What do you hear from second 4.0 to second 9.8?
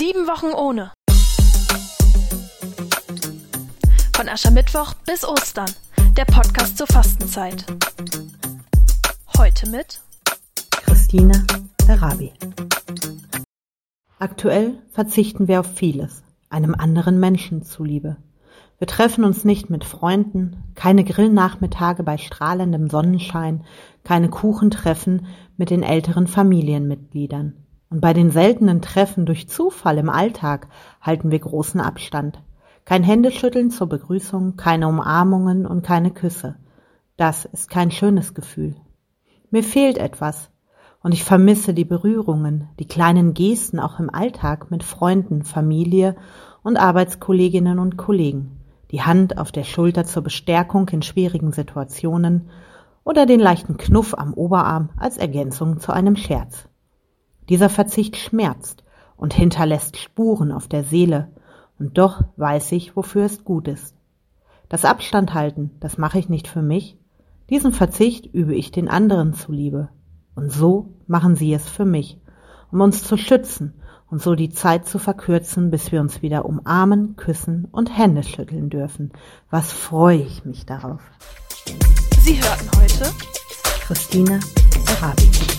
Von Aschermittwoch bis Ostern. Der Podcast zur Fastenzeit. Heute